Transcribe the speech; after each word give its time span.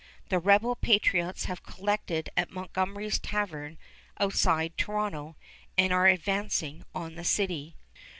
The 0.29 0.39
rebel 0.39 0.75
patriots 0.75 1.45
have 1.45 1.61
collected 1.61 2.31
at 2.35 2.49
Montgomery's 2.49 3.19
Tavern 3.19 3.77
outside 4.19 4.75
Toronto, 4.75 5.35
and 5.77 5.93
are 5.93 6.07
advancing 6.07 6.83
on 6.95 7.13
the 7.13 7.23
city. 7.23 7.75